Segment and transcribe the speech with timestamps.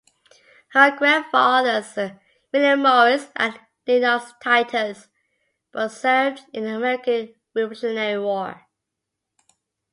[0.69, 1.95] Her grandfathers
[2.51, 5.07] William Morris and Lenox Titus
[5.71, 8.65] both served in the American Revolutionary War.